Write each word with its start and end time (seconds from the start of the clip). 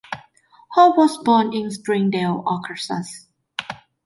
Hall 0.71 0.95
was 0.97 1.19
born 1.19 1.53
in 1.53 1.69
Springdale, 1.69 2.41
Arkansas. 2.47 3.03